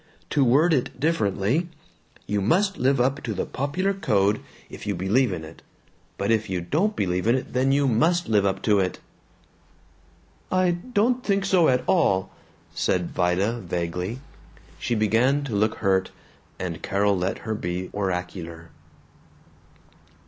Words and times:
To 0.31 0.43
word 0.43 0.73
it 0.73 0.99
differently: 0.99 1.69
'You 2.25 2.41
must 2.41 2.79
live 2.79 2.99
up 2.99 3.21
to 3.21 3.35
the 3.35 3.45
popular 3.45 3.93
code 3.93 4.41
if 4.67 4.87
you 4.87 4.95
believe 4.95 5.31
in 5.31 5.43
it; 5.43 5.61
but 6.17 6.31
if 6.31 6.49
you 6.49 6.59
don't 6.59 6.95
believe 6.95 7.27
in 7.27 7.35
it, 7.35 7.53
then 7.53 7.71
you 7.71 7.87
MUST 7.87 8.27
live 8.27 8.43
up 8.43 8.63
to 8.63 8.79
it!'" 8.79 8.99
"I 10.51 10.71
don't 10.71 11.23
think 11.23 11.45
so 11.45 11.67
at 11.69 11.83
all," 11.85 12.31
said 12.73 13.11
Vida 13.11 13.59
vaguely. 13.59 14.21
She 14.79 14.95
began 14.95 15.43
to 15.43 15.55
look 15.55 15.75
hurt, 15.75 16.09
and 16.57 16.81
Carol 16.81 17.15
let 17.15 17.37
her 17.45 17.53
be 17.53 17.91
oracular. 17.93 18.71